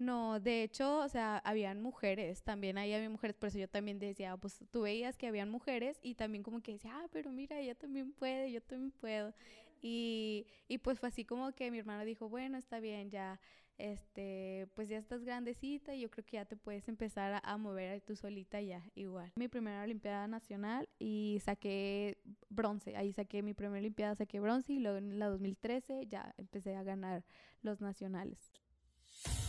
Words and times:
No, 0.00 0.40
de 0.40 0.62
hecho, 0.62 1.00
o 1.00 1.08
sea, 1.10 1.36
habían 1.44 1.82
mujeres, 1.82 2.42
también 2.42 2.78
ahí 2.78 2.94
había 2.94 3.10
mujeres, 3.10 3.36
por 3.36 3.48
eso 3.48 3.58
yo 3.58 3.68
también 3.68 3.98
decía, 3.98 4.34
pues 4.38 4.58
tú 4.70 4.80
veías 4.80 5.18
que 5.18 5.26
habían 5.26 5.50
mujeres 5.50 6.00
y 6.02 6.14
también 6.14 6.42
como 6.42 6.62
que 6.62 6.72
decía, 6.72 6.92
ah, 6.94 7.06
pero 7.12 7.30
mira, 7.32 7.60
ella 7.60 7.74
también 7.74 8.12
puede, 8.14 8.50
yo 8.50 8.62
también 8.62 8.92
puedo. 8.92 9.34
Y, 9.82 10.46
y 10.68 10.78
pues 10.78 10.98
fue 10.98 11.10
así 11.10 11.26
como 11.26 11.52
que 11.52 11.70
mi 11.70 11.78
hermano 11.80 12.06
dijo, 12.06 12.30
bueno, 12.30 12.56
está 12.56 12.80
bien, 12.80 13.10
ya, 13.10 13.40
este, 13.76 14.68
pues 14.74 14.88
ya 14.88 14.96
estás 14.96 15.22
grandecita 15.22 15.94
y 15.94 16.00
yo 16.00 16.10
creo 16.10 16.24
que 16.24 16.36
ya 16.38 16.46
te 16.46 16.56
puedes 16.56 16.88
empezar 16.88 17.34
a, 17.34 17.38
a 17.40 17.58
mover 17.58 18.00
tú 18.00 18.16
solita 18.16 18.58
ya, 18.62 18.82
igual. 18.94 19.30
Mi 19.36 19.48
primera 19.48 19.82
Olimpiada 19.82 20.26
Nacional 20.28 20.88
y 20.98 21.40
saqué 21.44 22.16
bronce, 22.48 22.96
ahí 22.96 23.12
saqué 23.12 23.42
mi 23.42 23.52
primera 23.52 23.80
Olimpiada, 23.80 24.14
saqué 24.14 24.40
bronce 24.40 24.72
y 24.72 24.78
luego 24.78 24.96
en 24.96 25.18
la 25.18 25.28
2013 25.28 26.06
ya 26.06 26.34
empecé 26.38 26.74
a 26.74 26.84
ganar 26.84 27.22
los 27.60 27.82
nacionales. 27.82 28.50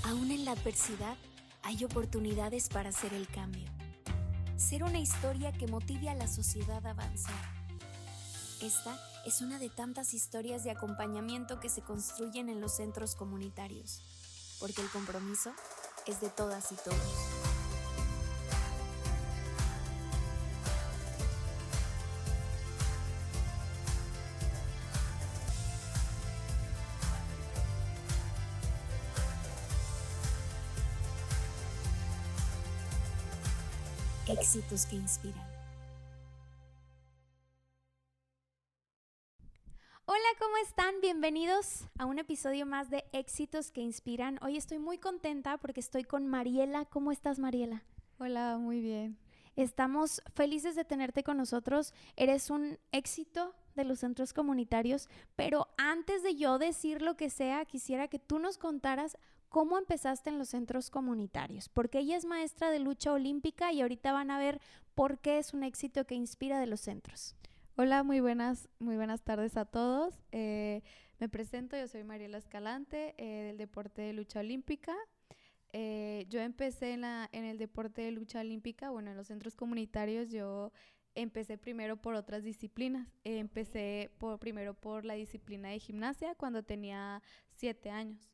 Aún 0.03 0.31
en 0.31 0.45
la 0.45 0.53
adversidad 0.53 1.15
hay 1.61 1.83
oportunidades 1.83 2.69
para 2.69 2.89
hacer 2.89 3.13
el 3.13 3.27
cambio. 3.27 3.67
Ser 4.57 4.83
una 4.83 4.99
historia 4.99 5.51
que 5.51 5.67
motive 5.67 6.09
a 6.09 6.15
la 6.15 6.27
sociedad 6.27 6.85
a 6.85 6.91
avanzar. 6.91 7.61
Esta 8.61 8.99
es 9.25 9.41
una 9.41 9.59
de 9.59 9.69
tantas 9.69 10.13
historias 10.13 10.63
de 10.63 10.71
acompañamiento 10.71 11.59
que 11.59 11.69
se 11.69 11.81
construyen 11.81 12.49
en 12.49 12.61
los 12.61 12.75
centros 12.75 13.15
comunitarios, 13.15 14.01
porque 14.59 14.81
el 14.81 14.89
compromiso 14.89 15.51
es 16.07 16.19
de 16.19 16.29
todas 16.29 16.71
y 16.71 16.75
todos. 16.75 17.20
Éxitos 34.51 34.85
que 34.85 34.97
inspiran. 34.97 35.47
Hola, 40.03 40.19
¿cómo 40.39 40.57
están? 40.57 40.99
Bienvenidos 40.99 41.85
a 41.97 42.05
un 42.05 42.19
episodio 42.19 42.65
más 42.65 42.89
de 42.89 43.05
Éxitos 43.13 43.71
que 43.71 43.79
Inspiran. 43.79 44.39
Hoy 44.41 44.57
estoy 44.57 44.77
muy 44.77 44.97
contenta 44.97 45.57
porque 45.57 45.79
estoy 45.79 46.03
con 46.03 46.27
Mariela. 46.27 46.83
¿Cómo 46.83 47.13
estás, 47.13 47.39
Mariela? 47.39 47.85
Hola, 48.19 48.57
muy 48.57 48.81
bien. 48.81 49.17
Estamos 49.55 50.21
felices 50.35 50.75
de 50.75 50.83
tenerte 50.83 51.23
con 51.23 51.37
nosotros. 51.37 51.93
Eres 52.17 52.49
un 52.49 52.77
éxito 52.91 53.55
de 53.75 53.85
los 53.85 53.99
centros 53.99 54.33
comunitarios, 54.33 55.07
pero 55.37 55.69
antes 55.77 56.23
de 56.23 56.35
yo 56.35 56.59
decir 56.59 57.01
lo 57.01 57.15
que 57.15 57.29
sea, 57.29 57.63
quisiera 57.63 58.09
que 58.09 58.19
tú 58.19 58.37
nos 58.37 58.57
contaras 58.57 59.17
cómo 59.51 59.77
empezaste 59.77 60.29
en 60.29 60.39
los 60.39 60.47
centros 60.47 60.89
comunitarios, 60.89 61.67
porque 61.67 61.99
ella 61.99 62.15
es 62.15 62.23
maestra 62.23 62.71
de 62.71 62.79
lucha 62.79 63.11
olímpica 63.11 63.73
y 63.73 63.81
ahorita 63.81 64.13
van 64.13 64.31
a 64.31 64.39
ver 64.39 64.61
por 64.95 65.19
qué 65.19 65.39
es 65.39 65.53
un 65.53 65.63
éxito 65.63 66.05
que 66.05 66.15
inspira 66.15 66.57
de 66.57 66.67
los 66.67 66.79
centros. 66.79 67.35
Hola, 67.75 68.01
muy 68.03 68.21
buenas, 68.21 68.69
muy 68.79 68.95
buenas 68.95 69.23
tardes 69.23 69.57
a 69.57 69.65
todos. 69.65 70.15
Eh, 70.31 70.81
me 71.19 71.27
presento, 71.27 71.77
yo 71.77 71.85
soy 71.89 72.05
Mariela 72.05 72.37
Escalante 72.37 73.13
eh, 73.17 73.43
del 73.43 73.57
deporte 73.57 74.01
de 74.01 74.13
lucha 74.13 74.39
olímpica. 74.39 74.95
Eh, 75.73 76.25
yo 76.29 76.39
empecé 76.39 76.93
en, 76.93 77.01
la, 77.01 77.29
en 77.33 77.43
el 77.43 77.57
deporte 77.57 78.03
de 78.03 78.11
lucha 78.11 78.39
olímpica, 78.39 78.89
bueno, 78.89 79.11
en 79.11 79.17
los 79.17 79.27
centros 79.27 79.57
comunitarios 79.57 80.31
yo 80.31 80.71
empecé 81.13 81.57
primero 81.57 81.97
por 81.97 82.15
otras 82.15 82.43
disciplinas. 82.43 83.09
empecé 83.25 84.11
por, 84.17 84.39
primero 84.39 84.75
por 84.75 85.03
la 85.03 85.15
disciplina 85.15 85.69
de 85.69 85.79
gimnasia 85.79 86.35
cuando 86.35 86.63
tenía 86.63 87.21
siete 87.51 87.89
años 87.89 88.31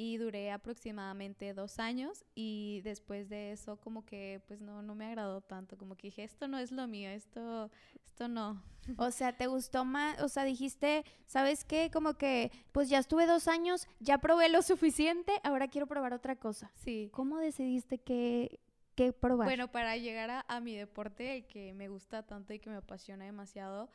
y 0.00 0.16
duré 0.16 0.50
aproximadamente 0.50 1.52
dos 1.52 1.78
años 1.78 2.24
y 2.34 2.80
después 2.84 3.28
de 3.28 3.52
eso 3.52 3.76
como 3.76 4.06
que 4.06 4.40
pues 4.48 4.62
no, 4.62 4.80
no 4.80 4.94
me 4.94 5.04
agradó 5.04 5.42
tanto, 5.42 5.76
como 5.76 5.94
que 5.94 6.06
dije, 6.06 6.24
esto 6.24 6.48
no 6.48 6.58
es 6.58 6.72
lo 6.72 6.86
mío, 6.88 7.10
esto, 7.10 7.70
esto 8.06 8.26
no. 8.26 8.62
O 8.96 9.10
sea, 9.10 9.36
¿te 9.36 9.46
gustó 9.46 9.84
más? 9.84 10.22
O 10.22 10.30
sea, 10.30 10.44
dijiste, 10.44 11.04
¿sabes 11.26 11.66
qué? 11.66 11.90
Como 11.92 12.14
que 12.14 12.50
pues 12.72 12.88
ya 12.88 12.98
estuve 12.98 13.26
dos 13.26 13.46
años, 13.46 13.88
ya 13.98 14.16
probé 14.16 14.48
lo 14.48 14.62
suficiente, 14.72 15.32
ahora 15.42 15.68
quiero 15.68 15.86
probar 15.86 16.14
otra 16.14 16.34
cosa. 16.34 16.72
Sí. 16.76 17.10
¿Cómo 17.12 17.36
decidiste 17.36 17.98
que, 17.98 18.58
que 18.94 19.12
probar? 19.12 19.48
Bueno, 19.48 19.70
para 19.70 19.98
llegar 19.98 20.30
a, 20.30 20.46
a 20.48 20.60
mi 20.60 20.76
deporte, 20.76 21.36
el 21.36 21.46
que 21.46 21.74
me 21.74 21.88
gusta 21.88 22.22
tanto 22.22 22.54
y 22.54 22.58
que 22.58 22.70
me 22.70 22.76
apasiona 22.76 23.26
demasiado, 23.26 23.90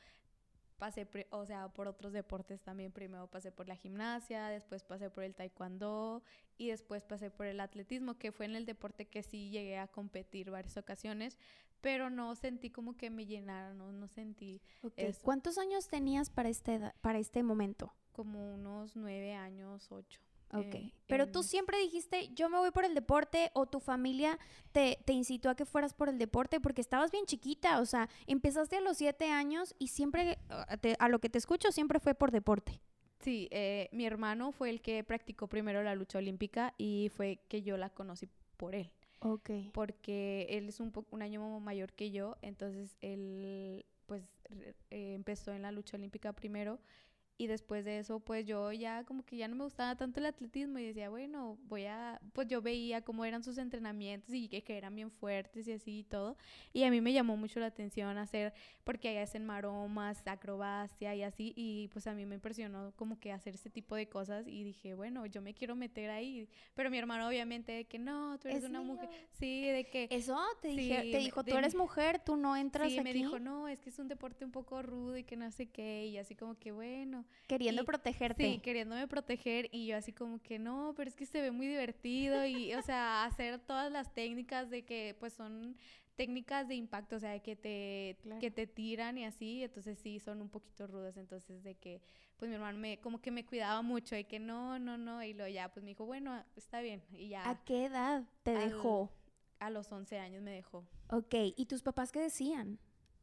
pasé, 0.78 1.08
o 1.32 1.46
sea, 1.46 1.70
por 1.70 1.88
otros 1.88 2.14
deportes 2.14 2.62
también. 2.62 2.92
Primero 2.92 3.28
pasé 3.28 3.52
por 3.52 3.68
la 3.68 3.76
gimnasia, 3.76 4.48
después 4.50 4.84
pasé 4.84 5.10
por 5.10 5.24
el 5.24 5.36
taekwondo 5.36 6.24
y 6.58 6.70
después 6.70 7.04
pasé 7.04 7.32
por 7.32 7.46
el 7.46 7.60
atletismo, 7.60 8.18
que 8.18 8.32
fue 8.32 8.46
en 8.46 8.56
el 8.56 8.66
deporte 8.66 9.08
que 9.08 9.24
sí 9.24 9.50
llegué 9.50 9.78
a 9.78 9.88
competir 9.88 10.52
varias 10.52 10.78
ocasiones, 10.78 11.38
pero 11.82 12.10
no 12.10 12.36
sentí 12.36 12.72
como 12.72 12.98
que 12.98 13.10
me 13.10 13.26
llenaron, 13.26 13.78
no, 13.78 13.92
no 13.92 14.08
sentí 14.08 14.62
eso. 14.96 15.22
¿Cuántos 15.24 15.58
años 15.58 15.88
tenías 15.88 16.30
para 16.30 16.50
este, 16.50 16.80
para 17.02 17.20
este 17.20 17.44
momento? 17.44 17.94
Como 18.12 18.54
unos 18.54 18.96
nueve 18.96 19.34
años, 19.34 19.92
ocho. 19.92 20.25
Ok. 20.54 20.76
Pero 21.08 21.32
tú 21.32 21.44
siempre 21.44 21.80
dijiste, 21.80 22.30
yo 22.34 22.50
me 22.50 22.58
voy 22.58 22.72
por 22.72 22.86
el 22.86 22.96
deporte 22.96 23.52
o 23.54 23.66
tu 23.66 23.80
familia 23.80 24.40
te, 24.72 25.00
te, 25.06 25.14
incitó 25.14 25.50
a 25.50 25.56
que 25.56 25.66
fueras 25.66 25.94
por 25.94 26.10
el 26.10 26.18
deporte 26.18 26.60
porque 26.60 26.82
estabas 26.82 27.12
bien 27.12 27.26
chiquita, 27.26 27.80
o 27.80 27.86
sea, 27.86 28.10
empezaste 28.28 28.78
a 28.78 28.82
los 28.82 28.98
siete 28.98 29.30
años 29.30 29.76
y 29.80 29.90
siempre, 29.90 30.38
a 31.00 31.10
lo 31.10 31.20
que 31.20 31.30
te 31.30 31.38
escucho, 31.38 31.72
siempre 31.72 32.00
fue 32.00 32.16
por 32.16 32.32
deporte. 32.32 32.82
Sí, 33.20 33.48
eh, 33.52 33.90
mi 33.92 34.06
hermano 34.06 34.52
fue 34.52 34.70
el 34.70 34.82
que 34.82 35.04
practicó 35.04 35.48
primero 35.48 35.82
la 35.84 35.96
lucha 35.96 36.20
olímpica 36.20 36.74
y 36.78 37.10
fue 37.16 37.40
que 37.48 37.64
yo 37.64 37.78
la 37.78 37.90
conocí 37.90 38.30
por 38.58 38.76
él. 38.76 38.92
Ok. 39.20 39.50
Porque 39.74 40.46
él 40.50 40.70
es 40.70 40.80
un, 40.80 40.94
un 41.10 41.22
año 41.22 41.60
mayor 41.60 41.94
que 41.94 42.12
yo, 42.12 42.38
entonces 42.42 42.96
él 43.02 43.86
pues 44.06 44.24
eh, 44.92 45.14
empezó 45.16 45.52
en 45.54 45.64
la 45.64 45.72
lucha 45.72 45.98
olímpica 45.98 46.34
primero 46.34 46.80
y 47.38 47.48
después 47.48 47.84
de 47.84 48.00
eso, 48.00 48.22
pues 48.22 48.46
yo 48.46 48.72
ya 48.72 49.04
como 49.04 49.26
que 49.26 49.36
ya 49.36 49.50
no 49.50 49.58
me 49.58 49.66
gustaba 49.66 49.96
tanto 49.96 50.22
el 50.22 50.26
atletismo 50.26 50.80
y 50.80 50.86
decía, 50.86 51.10
bueno, 51.10 51.58
voy 51.64 51.86
a, 51.86 52.22
pues 52.32 52.48
yo 52.48 52.62
veía 52.62 53.02
cómo 53.02 53.26
eran 53.26 53.44
sus 53.44 53.58
entrenamientos 53.58 54.34
y 54.34 54.48
que, 54.48 54.64
que 54.64 54.78
eran 54.78 54.96
bien 54.96 55.12
fuertes 55.12 55.68
y 55.68 55.74
así 55.74 56.00
y 56.00 56.04
todo. 56.04 56.38
Y 56.72 56.84
a 56.84 56.92
mí 56.92 57.02
me 57.02 57.12
llamó 57.12 57.36
mucho 57.36 57.60
la 57.60 57.66
atención 57.66 58.18
hacer, 58.18 58.54
porque 58.86 59.10
ahí 59.10 59.18
hacen 59.18 59.46
maromas, 59.46 60.24
acrobacia 60.26 61.14
y 61.14 61.24
así. 61.24 61.54
Y 61.58 61.90
pues 61.90 62.08
a 62.08 62.14
mí 62.14 62.26
me 62.26 62.36
impresionó 62.36 62.94
como 62.96 63.20
que 63.20 63.34
hacer 63.34 63.56
ese 63.56 63.70
tipo 63.70 63.96
de 63.96 64.08
cosas 64.08 64.48
y 64.48 64.64
dije, 64.64 64.94
bueno, 64.94 65.26
yo 65.26 65.42
me 65.42 65.54
quiero 65.54 65.76
meter 65.76 66.12
ahí. 66.12 66.48
Pero 66.74 66.90
mi 66.90 66.98
hermano 66.98 67.28
obviamente 67.28 67.74
de 67.74 67.86
que 67.86 68.00
no, 68.00 68.40
tú 68.40 68.48
eres 68.48 68.64
una 68.64 68.82
mujer. 68.82 69.10
Sí, 69.32 69.68
de 69.68 69.90
que... 69.90 70.08
Eso, 70.10 70.40
te, 70.62 70.70
dije, 70.70 71.12
te 71.12 71.18
dijo, 71.18 71.44
tú 71.44 71.58
eres 71.58 71.76
mujer, 71.76 72.20
tú 72.20 72.38
no 72.38 72.56
entras 72.56 72.90
sí, 72.90 72.98
aquí. 72.98 73.04
me 73.04 73.14
dijo, 73.14 73.40
no, 73.40 73.68
es 73.68 73.82
que 73.82 73.90
es 73.90 74.00
un 74.00 74.08
deporte 74.08 74.46
un 74.46 74.52
poco 74.52 74.82
rudo 74.82 75.18
y 75.18 75.26
que 75.26 75.36
no 75.36 75.52
sé 75.52 75.66
qué. 75.66 76.08
Y 76.08 76.18
así 76.18 76.34
como 76.34 76.58
que, 76.58 76.72
bueno 76.72 77.25
Queriendo 77.48 77.84
y, 77.84 77.86
protegerte. 77.86 78.44
Sí, 78.44 78.60
queriéndome 78.60 79.08
proteger 79.08 79.70
y 79.72 79.88
yo 79.88 79.98
así 79.98 80.12
como 80.12 80.42
que 80.42 80.60
no, 80.60 80.94
pero 80.96 81.10
es 81.10 81.16
que 81.16 81.26
se 81.26 81.42
ve 81.42 81.52
muy 81.52 81.68
divertido 81.68 82.46
y, 82.46 82.74
o 82.74 82.82
sea, 82.82 83.26
hacer 83.26 83.60
todas 83.60 83.92
las 83.92 84.14
técnicas 84.14 84.70
de 84.70 84.84
que 84.84 85.16
pues 85.20 85.34
son 85.34 85.78
técnicas 86.16 86.68
de 86.68 86.76
impacto, 86.76 87.18
o 87.18 87.20
sea, 87.20 87.38
que 87.40 87.56
te, 87.56 88.18
claro. 88.22 88.40
que 88.40 88.52
te 88.52 88.68
tiran 88.68 89.18
y 89.18 89.26
así, 89.26 89.64
entonces 89.64 90.00
sí, 90.00 90.20
son 90.20 90.42
un 90.42 90.50
poquito 90.50 90.88
rudas, 90.88 91.18
entonces 91.18 91.64
de 91.64 91.76
que, 91.76 92.02
pues 92.38 92.50
mi 92.50 92.56
hermano 92.56 92.80
me, 92.80 93.00
como 93.00 93.22
que 93.22 93.32
me 93.32 93.46
cuidaba 93.46 93.82
mucho, 93.82 94.16
de 94.16 94.24
que 94.26 94.40
no, 94.40 94.80
no, 94.80 94.98
no, 94.98 95.24
y 95.24 95.34
luego 95.34 95.54
ya, 95.54 95.70
pues 95.70 95.84
me 95.84 95.90
dijo, 95.90 96.06
bueno, 96.06 96.44
está 96.56 96.82
bien, 96.82 97.04
y 97.12 97.30
ya. 97.30 97.50
¿A 97.50 97.64
qué 97.64 97.86
edad 97.86 98.24
te 98.44 98.56
al, 98.56 98.70
dejó? 98.70 99.12
A 99.60 99.70
los 99.70 99.92
11 99.92 100.18
años 100.18 100.42
me 100.42 100.52
dejó. 100.52 100.86
Ok, 101.10 101.36
¿y 101.56 101.66
tus 101.66 101.82
papás 101.84 102.12
qué 102.12 102.20
decían? 102.20 102.80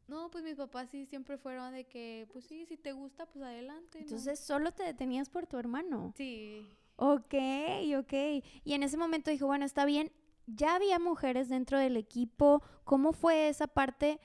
No, 0.07 0.29
pues 0.29 0.43
mis 0.43 0.55
papás 0.55 0.89
sí 0.89 1.05
siempre 1.05 1.37
fueron 1.37 1.73
de 1.73 1.85
que, 1.85 2.27
pues 2.31 2.45
sí, 2.45 2.65
si 2.65 2.77
te 2.77 2.91
gusta, 2.91 3.25
pues 3.25 3.43
adelante. 3.43 3.99
Entonces 3.99 4.39
¿no? 4.41 4.45
solo 4.45 4.71
te 4.71 4.83
detenías 4.83 5.29
por 5.29 5.47
tu 5.47 5.57
hermano. 5.57 6.13
Sí. 6.15 6.67
Ok, 6.95 7.33
ok. 7.97 8.13
Y 8.63 8.73
en 8.73 8.83
ese 8.83 8.97
momento 8.97 9.31
dijo, 9.31 9.47
bueno, 9.47 9.65
está 9.65 9.85
bien. 9.85 10.11
Ya 10.45 10.75
había 10.75 10.99
mujeres 10.99 11.47
dentro 11.49 11.79
del 11.79 11.97
equipo. 11.97 12.61
¿Cómo 12.83 13.13
fue 13.13 13.47
esa 13.47 13.67
parte? 13.67 14.19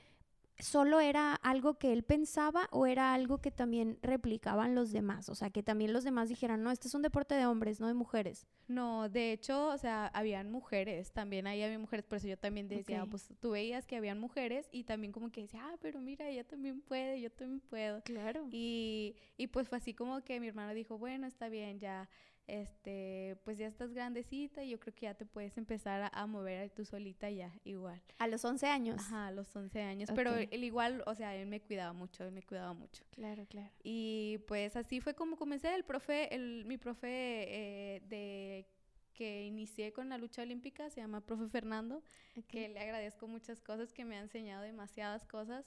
¿Solo 0.59 0.99
era 0.99 1.35
algo 1.35 1.75
que 1.75 1.93
él 1.93 2.03
pensaba 2.03 2.67
o 2.71 2.85
era 2.85 3.13
algo 3.13 3.39
que 3.39 3.49
también 3.49 3.97
replicaban 4.01 4.75
los 4.75 4.91
demás? 4.91 5.29
O 5.29 5.35
sea, 5.35 5.49
que 5.49 5.63
también 5.63 5.93
los 5.93 6.03
demás 6.03 6.27
dijeran, 6.27 6.63
no, 6.63 6.71
este 6.71 6.89
es 6.89 6.93
un 6.93 7.01
deporte 7.01 7.33
de 7.35 7.45
hombres, 7.45 7.79
no 7.79 7.87
de 7.87 7.93
mujeres. 7.93 8.45
No, 8.67 9.07
de 9.07 9.31
hecho, 9.31 9.67
o 9.67 9.77
sea, 9.77 10.07
habían 10.07 10.51
mujeres, 10.51 11.13
también 11.13 11.47
ahí 11.47 11.63
había 11.63 11.79
mujeres, 11.79 12.05
por 12.05 12.17
eso 12.17 12.27
yo 12.27 12.37
también 12.37 12.67
decía, 12.67 12.99
okay. 12.99 13.09
pues 13.09 13.29
tú 13.39 13.51
veías 13.51 13.87
que 13.87 13.95
habían 13.95 14.19
mujeres 14.19 14.67
y 14.71 14.83
también 14.83 15.13
como 15.13 15.31
que 15.31 15.41
decía, 15.41 15.61
ah, 15.63 15.77
pero 15.81 16.01
mira, 16.01 16.27
ella 16.27 16.43
también 16.43 16.81
puede, 16.81 17.21
yo 17.21 17.31
también 17.31 17.61
puedo. 17.61 18.01
Claro. 18.03 18.47
Y, 18.51 19.15
y 19.37 19.47
pues 19.47 19.69
fue 19.69 19.77
así 19.77 19.93
como 19.93 20.21
que 20.25 20.41
mi 20.41 20.47
hermano 20.47 20.73
dijo, 20.73 20.97
bueno, 20.97 21.25
está 21.25 21.47
bien, 21.47 21.79
ya 21.79 22.09
este, 22.49 23.37
pues 23.43 23.57
ya 23.57 23.67
estás 23.67 23.93
grandecita 23.93 24.63
y 24.63 24.71
yo 24.71 24.79
creo 24.79 24.93
que 24.93 25.05
ya 25.05 25.13
te 25.13 25.25
puedes 25.25 25.57
empezar 25.57 26.01
a, 26.01 26.07
a 26.07 26.25
mover 26.27 26.69
tú 26.71 26.85
solita 26.85 27.29
ya, 27.29 27.53
igual. 27.63 28.01
A 28.17 28.27
los 28.27 28.43
11 28.43 28.67
años. 28.67 28.99
Ajá, 28.99 29.27
a 29.27 29.31
los 29.31 29.55
11 29.55 29.81
años, 29.81 30.09
okay. 30.09 30.15
pero 30.23 30.35
él 30.35 30.63
igual, 30.63 31.03
o 31.05 31.15
sea, 31.15 31.35
él 31.35 31.47
me 31.47 31.61
cuidaba 31.61 31.93
mucho, 31.93 32.23
él 32.25 32.31
me 32.31 32.43
cuidaba 32.43 32.73
mucho. 32.73 33.03
Claro, 33.11 33.45
claro. 33.47 33.71
Y 33.83 34.39
pues 34.47 34.75
así 34.75 34.99
fue 35.01 35.13
como 35.13 35.37
comencé, 35.37 35.73
el 35.73 35.83
profe, 35.83 36.33
el, 36.33 36.65
mi 36.65 36.77
profe 36.77 37.07
eh, 37.07 38.01
de 38.07 38.67
que 39.13 39.45
inicié 39.45 39.91
con 39.91 40.07
la 40.07 40.17
lucha 40.17 40.43
olímpica 40.43 40.89
se 40.89 41.01
llama 41.01 41.19
Profe 41.19 41.49
Fernando, 41.49 42.01
que 42.47 42.69
le 42.69 42.79
agradezco 42.79 43.27
muchas 43.27 43.61
cosas, 43.61 43.91
que 43.91 44.05
me 44.05 44.15
ha 44.15 44.21
enseñado 44.21 44.63
demasiadas 44.63 45.25
cosas. 45.25 45.65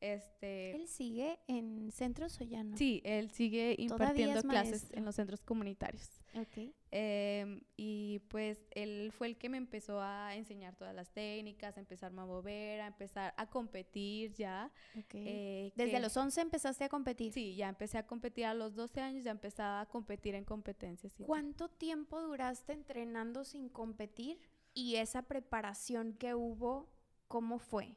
Este, 0.00 0.72
¿Él 0.72 0.86
sigue 0.86 1.38
en 1.46 1.90
centros 1.90 2.40
o 2.40 2.44
ya 2.44 2.62
no? 2.62 2.76
Sí, 2.76 3.00
él 3.04 3.30
sigue 3.30 3.74
impartiendo 3.78 4.42
clases 4.42 4.86
en 4.92 5.04
los 5.04 5.14
centros 5.14 5.42
comunitarios. 5.42 6.10
Okay. 6.34 6.74
Em, 6.90 7.60
y 7.76 8.18
pues 8.28 8.66
él 8.72 9.12
fue 9.16 9.28
el 9.28 9.36
que 9.36 9.48
me 9.48 9.56
empezó 9.56 10.00
a 10.00 10.34
enseñar 10.34 10.74
todas 10.76 10.94
las 10.94 11.10
técnicas, 11.10 11.76
a 11.76 11.80
empezar 11.80 12.12
a 12.12 12.26
mover, 12.26 12.80
a 12.80 12.88
empezar 12.88 13.34
a 13.36 13.48
competir 13.48 14.32
ya. 14.34 14.70
Eh, 15.12 15.72
¿Desde 15.76 16.00
los 16.00 16.16
11 16.16 16.40
empezaste 16.40 16.84
a 16.84 16.88
competir? 16.88 17.32
Sí, 17.32 17.54
ya 17.54 17.68
empecé 17.68 17.98
a 17.98 18.06
competir 18.06 18.46
a 18.46 18.54
los 18.54 18.74
12 18.74 19.00
años, 19.00 19.24
ya 19.24 19.30
empezaba 19.30 19.80
a 19.80 19.86
competir 19.86 20.34
en 20.34 20.44
competencias. 20.44 21.14
¿Cuánto 21.24 21.68
tiempo 21.68 22.20
duraste 22.20 22.72
entrenando 22.72 23.44
sin 23.44 23.68
competir? 23.68 24.38
Y 24.74 24.96
esa 24.96 25.22
preparación 25.22 26.14
que 26.14 26.34
hubo, 26.34 26.90
¿cómo 27.28 27.58
fue? 27.60 27.96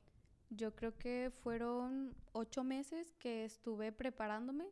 Yo 0.49 0.75
creo 0.75 0.97
que 0.97 1.31
fueron 1.43 2.15
ocho 2.31 2.63
meses 2.63 3.13
que 3.19 3.43
estuve 3.43 3.91
preparándome 3.91 4.65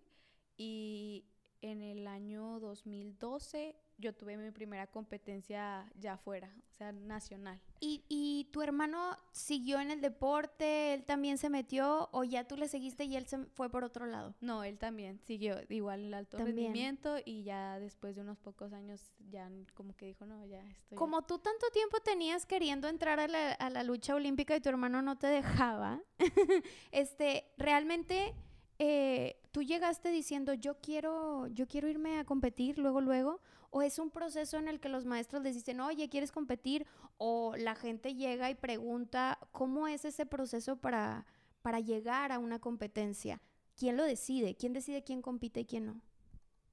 y 0.58 1.26
en 1.62 1.82
el 1.82 2.08
año 2.08 2.60
2012 2.60 3.76
yo 3.98 4.14
tuve 4.14 4.38
mi 4.38 4.52
primera 4.52 4.88
competencia 4.88 5.90
ya 6.00 6.14
afuera, 6.14 6.54
o 6.72 6.74
sea, 6.74 6.92
nacional. 6.92 7.60
¿Y, 7.80 8.04
¿Y, 8.10 8.46
tu 8.52 8.62
hermano 8.62 9.18
siguió 9.32 9.80
en 9.80 9.92
el 9.92 10.02
deporte? 10.02 10.94
¿Él 10.94 11.06
también 11.06 11.38
se 11.38 11.50
metió 11.50 12.10
o 12.12 12.24
ya 12.24 12.46
tú 12.46 12.58
le 12.58 12.68
seguiste 12.68 13.06
y 13.06 13.16
él 13.16 13.26
se 13.28 13.46
fue 13.54 13.70
por 13.70 13.84
otro 13.84 14.06
lado? 14.06 14.36
No, 14.42 14.64
él 14.64 14.78
también 14.78 15.20
siguió 15.26 15.58
igual 15.70 16.06
el 16.06 16.14
alto 16.14 16.38
rendimiento 16.38 17.16
y 17.24 17.44
ya 17.44 17.80
después 17.80 18.16
de 18.16 18.22
unos 18.22 18.38
pocos 18.38 18.74
años 18.74 19.14
ya 19.30 19.50
como 19.74 19.96
que 19.96 20.08
dijo, 20.08 20.26
no, 20.26 20.46
ya 20.46 20.62
estoy... 20.68 20.98
Como 20.98 21.22
tú 21.24 21.40
tanto 21.40 21.68
tiempo 21.72 22.00
tenías 22.02 22.46
queriendo 22.46 22.88
entrar 22.88 23.20
a 23.20 23.28
la, 23.28 23.54
a 23.54 23.70
la 23.70 23.84
lucha 23.84 24.16
olímpica 24.16 24.56
y 24.56 24.62
tu 24.62 24.70
hermano 24.70 25.02
no 25.02 25.18
te 25.18 25.28
dejaba, 25.28 26.02
este, 26.92 27.46
realmente... 27.58 28.34
Eh, 28.78 29.40
tú 29.54 29.64
llegaste 29.64 30.10
diciendo 30.10 30.54
yo 30.54 30.82
quiero 30.82 31.48
yo 31.48 31.66
quiero 31.66 31.88
irme 31.88 32.20
a 32.20 32.26
competir 32.26 32.78
luego 32.78 33.00
luego 33.00 33.40
o 33.70 33.82
es 33.82 34.00
un 34.00 34.10
proceso 34.10 34.58
en 34.58 34.68
el 34.68 34.80
que 34.80 34.90
los 34.90 35.06
maestros 35.06 35.44
les 35.44 35.56
dicen, 35.56 35.80
oye, 35.80 36.10
¿quieres 36.10 36.32
competir? 36.32 36.86
O 37.18 37.56
la 37.58 37.76
gente 37.76 38.16
llega 38.16 38.50
y 38.50 38.56
pregunta, 38.56 39.40
¿cómo 39.52 39.88
es 39.88 40.06
ese 40.06 40.26
proceso 40.26 40.78
para, 40.78 41.26
para 41.62 41.80
llegar 41.80 42.32
a 42.32 42.40
una 42.40 42.60
competencia? 42.60 43.42
¿Quién 43.76 43.98
lo 43.98 44.04
decide? 44.04 44.56
¿Quién 44.56 44.74
decide 44.74 45.04
quién 45.04 45.22
compite 45.22 45.62
y 45.62 45.66
quién 45.66 45.86
no? 45.86 46.02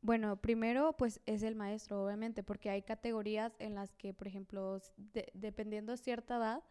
Bueno, 0.01 0.37
primero 0.37 0.95
pues 0.97 1.21
es 1.27 1.43
el 1.43 1.55
maestro, 1.55 2.05
obviamente, 2.05 2.43
porque 2.43 2.71
hay 2.71 2.83
categorías 2.83 3.55
en 3.61 3.75
las 3.77 3.93
que, 3.95 4.13
por 4.13 4.27
ejemplo, 4.27 4.81
dependiendo 5.33 5.93
de 5.93 5.99
cierta 5.99 6.37
edad, 6.37 6.63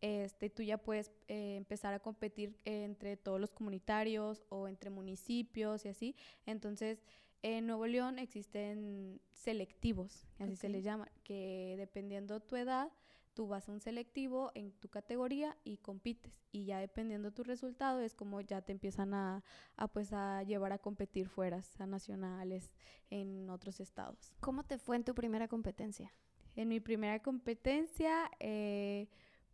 este, 0.00 0.48
tú 0.48 0.62
ya 0.62 0.78
puedes 0.78 1.10
eh, 1.26 1.56
empezar 1.56 1.92
a 1.92 1.98
competir 1.98 2.56
entre 2.64 3.16
todos 3.16 3.40
los 3.40 3.50
comunitarios 3.50 4.44
o 4.48 4.68
entre 4.68 4.90
municipios 4.90 5.84
y 5.84 5.88
así. 5.88 6.16
Entonces, 6.46 7.02
en 7.42 7.66
Nuevo 7.66 7.86
León 7.86 8.18
existen 8.18 9.20
selectivos, 9.32 10.26
así 10.38 10.56
se 10.56 10.68
les 10.68 10.84
llama, 10.84 11.10
que 11.22 11.74
dependiendo 11.76 12.40
tu 12.40 12.56
edad, 12.56 12.90
tú 13.38 13.46
vas 13.46 13.68
a 13.68 13.72
un 13.72 13.80
selectivo 13.80 14.50
en 14.56 14.72
tu 14.72 14.88
categoría 14.88 15.56
y 15.62 15.76
compites. 15.76 16.32
Y 16.50 16.64
ya 16.64 16.80
dependiendo 16.80 17.32
tu 17.32 17.44
resultado 17.44 18.00
es 18.00 18.16
como 18.16 18.40
ya 18.40 18.62
te 18.62 18.72
empiezan 18.72 19.14
a, 19.14 19.44
pues 19.92 20.12
a 20.12 20.42
llevar 20.42 20.72
a 20.72 20.78
competir 20.78 21.28
fuera, 21.28 21.62
a 21.78 21.86
nacionales, 21.86 22.72
en 23.10 23.48
otros 23.48 23.78
estados. 23.78 24.32
¿Cómo 24.40 24.64
te 24.64 24.76
fue 24.76 24.96
en 24.96 25.04
tu 25.04 25.14
primera 25.14 25.46
competencia? 25.46 26.12
En 26.56 26.68
mi 26.68 26.80
primera 26.80 27.22
competencia, 27.22 28.28
eh, 28.40 29.08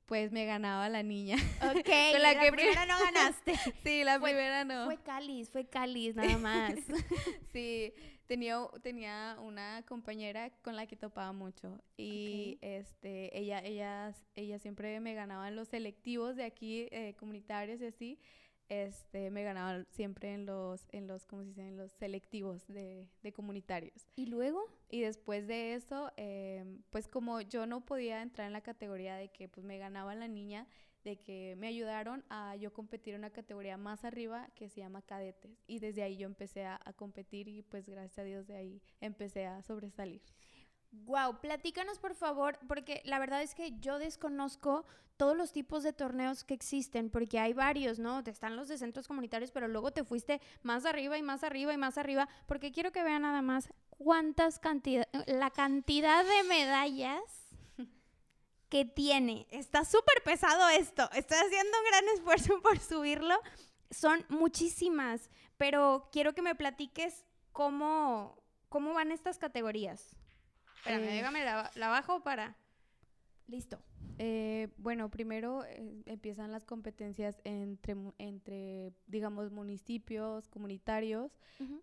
pues 0.07 0.33
me 0.33 0.45
ganaba 0.45 0.89
la 0.89 1.03
niña. 1.03 1.37
Ok, 1.63 1.89
la, 2.21 2.39
que 2.39 2.53
primera 2.53 2.87
no 2.87 2.95
ganaste. 2.99 3.55
sí, 3.85 4.05
la 4.05 4.21
primera 4.21 4.65
no. 4.65 4.87
Fue 4.87 4.99
Cáliz, 4.99 5.51
fue 5.51 5.67
Cáliz 5.67 6.15
nada 6.15 6.39
más. 6.39 6.75
sí, 7.53 7.93
tenía, 8.27 8.59
tenía 8.83 9.37
una 9.41 9.83
compañera 9.87 10.51
con 10.63 10.77
la 10.77 10.87
que 10.87 10.97
topaba 10.97 11.33
mucho 11.33 11.81
y 11.97 12.59
este, 12.61 13.37
ella, 13.39 13.61
ella, 13.61 14.15
ella 14.35 14.59
siempre 14.59 15.01
me 15.01 15.15
ganaba 15.15 15.49
en 15.49 15.57
los 15.57 15.69
selectivos 15.69 16.37
de 16.37 16.45
aquí, 16.45 16.89
eh, 16.91 17.15
comunitarios 17.19 17.81
y 17.81 17.87
así 17.87 18.19
este, 18.69 19.31
me 19.31 19.43
ganaba 19.43 19.85
siempre 19.91 20.33
en 20.33 20.47
los, 20.47 20.87
en 20.91 21.07
los, 21.07 21.27
¿cómo 21.27 21.43
se 21.43 21.49
dice? 21.49 21.69
En 21.69 21.77
los 21.77 21.93
selectivos 21.93 22.67
de, 22.69 23.09
de 23.23 23.33
comunitarios. 23.33 24.09
¿Y 24.17 24.27
luego? 24.27 24.65
Y 24.91 25.01
después 25.01 25.47
de 25.47 25.75
eso, 25.75 26.11
em, 26.17 26.83
pues 26.91 27.09
como 27.09 27.41
yo 27.41 27.67
no 27.67 27.85
podía 27.85 28.23
entrar 28.23 28.47
en 28.47 28.53
la 28.53 28.63
categoría 28.63 29.17
de 29.17 29.29
que 29.29 29.49
pues 29.49 29.65
me 29.65 29.79
ganaba 29.79 30.15
la 30.15 30.29
niña, 30.29 30.67
de 31.05 31.17
que 31.17 31.55
me 31.59 31.67
ayudaron 31.67 32.25
a 32.31 32.57
yo 32.57 32.73
competir 32.73 33.15
en 33.15 33.21
una 33.21 33.31
categoría 33.31 33.77
más 33.77 34.05
arriba 34.05 34.49
que 34.55 34.69
se 34.71 34.81
llama 34.81 35.03
cadetes. 35.03 35.63
Y 35.67 35.79
desde 35.79 36.03
ahí 36.03 36.17
yo 36.17 36.27
empecé 36.27 36.65
a, 36.65 36.81
a 36.85 36.93
competir 36.95 37.49
y 37.49 37.63
pues 37.63 37.89
gracias 37.89 38.19
a 38.19 38.25
Dios 38.25 38.47
de 38.47 38.57
ahí 38.57 38.83
empecé 39.01 39.47
a 39.47 39.63
sobresalir. 39.63 40.23
Wow, 41.05 41.41
platícanos 41.41 41.99
por 41.99 42.15
favor, 42.15 42.59
porque 42.67 43.03
la 43.05 43.19
verdad 43.19 43.43
es 43.43 43.55
que 43.55 43.79
yo 43.81 43.99
desconozco 43.99 44.85
todos 45.17 45.37
los 45.37 45.53
tipos 45.53 45.83
de 45.83 45.93
torneos 45.93 46.45
que 46.45 46.55
existen, 46.55 47.11
porque 47.11 47.39
hay 47.39 47.53
varios, 47.53 47.99
¿no? 47.99 48.21
Están 48.21 48.57
los 48.57 48.69
de 48.69 48.79
centros 48.79 49.07
comunitarios, 49.07 49.51
pero 49.51 49.69
luego 49.69 49.93
te 49.93 50.05
fuiste 50.05 50.41
más 50.63 50.85
arriba 50.85 51.19
y 51.19 51.23
más 51.23 51.45
arriba 51.45 51.73
y 51.73 51.77
más 51.77 51.99
arriba, 51.99 52.29
porque 52.47 52.73
quiero 52.73 52.91
que 52.93 53.03
vean 53.03 53.23
nada 53.23 53.43
más 53.43 53.69
cuántas 53.91 54.59
cantidad, 54.59 55.07
la 55.27 55.51
cantidad 55.51 56.25
de 56.25 56.49
medallas 56.49 57.23
que 58.69 58.85
tiene. 58.85 59.47
Está 59.51 59.85
súper 59.85 60.23
pesado 60.25 60.69
esto. 60.71 61.09
Estoy 61.13 61.39
haciendo 61.39 61.79
un 61.79 61.85
gran 61.91 62.05
esfuerzo 62.17 62.61
por 62.63 62.79
subirlo. 62.79 63.41
Son 63.91 64.25
muchísimas, 64.29 65.31
pero 65.57 66.09
quiero 66.11 66.35
que 66.35 66.43
me 66.43 66.57
platiques 66.57 67.25
cómo, 67.53 68.43
cómo 68.69 68.95
van 68.95 69.13
estas 69.13 69.39
categorías. 69.39 70.17
Espérame, 70.85 71.05
eh, 71.05 71.15
déjame 71.15 71.45
la, 71.45 71.71
la, 71.77 71.89
bajo 71.89 72.23
para... 72.23 72.55
Listo. 73.47 73.79
Eh, 74.19 74.69
bueno, 74.77 75.11
primero 75.11 75.65
eh, 75.65 76.03
empiezan 76.05 76.53
las 76.53 76.67
competencias 76.67 77.41
entre, 77.45 77.97
entre, 78.19 78.93
digamos, 79.07 79.51
municipios, 79.51 80.49
comunitarios, 80.49 81.33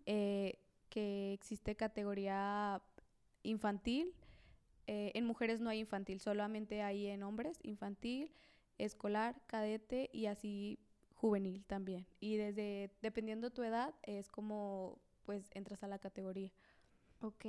que 0.04 1.32
existe 1.32 1.74
categoría 1.74 2.80
infantil. 3.42 4.14
en 4.86 5.26
mujeres 5.26 5.60
no 5.60 5.70
hay 5.70 5.80
infantil, 5.80 6.20
solamente 6.20 6.82
hay 6.82 7.08
en 7.08 7.24
hombres, 7.24 7.58
infantil, 7.62 8.32
escolar, 8.78 9.40
cadete 9.46 10.10
y 10.12 10.26
así 10.26 10.78
juvenil 11.14 11.64
también. 11.64 12.06
Y 12.20 12.36
desde, 12.36 12.90
dependiendo 13.00 13.50
tu 13.50 13.62
edad, 13.64 13.94
es 14.02 14.28
como, 14.28 15.00
pues, 15.24 15.50
entras 15.54 15.82
a 15.82 15.88
la 15.88 15.98
categoría. 15.98 16.52
Ok. 17.20 17.46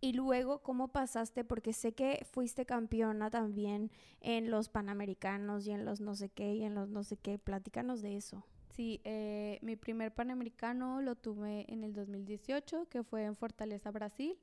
Y 0.00 0.12
luego, 0.12 0.62
¿cómo 0.62 0.88
pasaste? 0.88 1.44
Porque 1.44 1.72
sé 1.72 1.92
que 1.92 2.26
fuiste 2.30 2.66
campeona 2.66 3.30
también 3.30 3.90
en 4.20 4.50
los 4.50 4.68
Panamericanos 4.68 5.66
y 5.66 5.72
en 5.72 5.84
los 5.84 6.00
no 6.00 6.14
sé 6.14 6.28
qué 6.28 6.54
y 6.54 6.64
en 6.64 6.74
los 6.74 6.88
no 6.88 7.02
sé 7.02 7.16
qué. 7.16 7.38
Platícanos 7.38 8.02
de 8.02 8.16
eso. 8.16 8.44
Sí, 8.76 9.00
eh, 9.04 9.58
mi 9.62 9.76
primer 9.76 10.12
Panamericano 10.14 11.00
lo 11.00 11.16
tuve 11.16 11.64
en 11.72 11.82
el 11.82 11.94
2018, 11.94 12.88
que 12.90 13.02
fue 13.02 13.24
en 13.24 13.34
Fortaleza, 13.34 13.90
Brasil, 13.90 14.38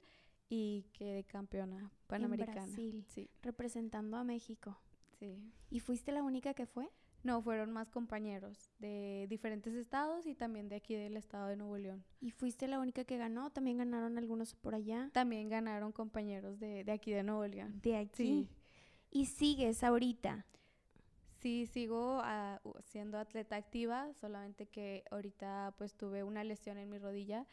y 0.49 0.87
quedé 0.93 1.23
campeona 1.23 1.91
panamericana. 2.07 2.63
En 2.63 2.65
Brasil, 2.65 3.05
sí. 3.09 3.29
representando 3.43 4.17
a 4.17 4.23
México. 4.23 4.79
Sí. 5.19 5.39
¿Y 5.69 5.81
fuiste 5.81 6.11
la 6.11 6.23
única 6.23 6.55
que 6.55 6.65
fue? 6.65 6.89
No, 7.23 7.41
fueron 7.41 7.71
más 7.71 7.89
compañeros 7.89 8.69
de 8.79 9.27
diferentes 9.29 9.73
estados 9.73 10.25
y 10.27 10.35
también 10.35 10.67
de 10.67 10.75
aquí 10.75 10.93
del 10.95 11.15
estado 11.15 11.47
de 11.47 11.55
Nuevo 11.55 11.77
León. 11.77 12.03
¿Y 12.19 12.31
fuiste 12.31 12.67
la 12.67 12.79
única 12.79 13.05
que 13.05 13.17
ganó? 13.17 13.49
¿También 13.49 13.77
ganaron 13.77 14.17
algunos 14.17 14.55
por 14.55 14.75
allá? 14.75 15.09
También 15.13 15.47
ganaron 15.47 15.93
compañeros 15.93 16.59
de, 16.59 16.83
de 16.83 16.91
aquí 16.91 17.11
de 17.11 17.23
Nuevo 17.23 17.47
León. 17.47 17.79
De 17.81 17.95
aquí. 17.95 18.49
¿Y 19.09 19.27
sigues 19.27 19.83
ahorita? 19.83 20.45
Sí, 21.43 21.65
sigo 21.67 22.19
ah, 22.23 22.61
siendo 22.85 23.17
atleta 23.17 23.57
activa, 23.57 24.13
solamente 24.13 24.65
que 24.65 25.03
ahorita 25.11 25.75
pues 25.77 25.93
tuve 25.93 26.23
una 26.23 26.43
lesión 26.43 26.77
en 26.77 26.89
mi 26.89 26.97
rodilla 26.97 27.45